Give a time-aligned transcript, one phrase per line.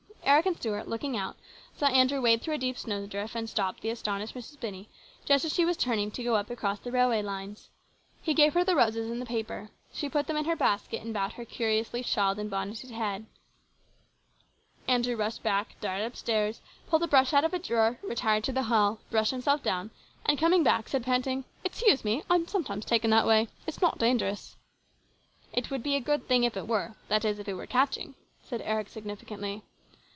[0.23, 1.35] Eric and Stuart, looking out,
[1.75, 4.57] saw Andrew wade through a deep snowdrift and stop the astonished Mrs.
[4.61, 4.87] Binney
[5.25, 7.67] just as she was turning off to go up across the railway lines.
[8.21, 11.13] He gave her the roses in the paper; she put them in her basket and
[11.13, 13.25] bowed her curiously shawled and bonneted head.
[14.87, 18.63] Andrew rushed back, darted upstairs, pulled a brush out of a drawer, retired to the
[18.63, 19.91] hall, brushed himself down,
[20.25, 23.43] and coming back said, panting," Excuse me; I am sometimes taken that way.
[23.67, 24.55] It is not dangerous."
[25.51, 28.15] "It would be a good thing if it were; that is, if it were catching,"
[28.41, 29.63] said Eric significantly.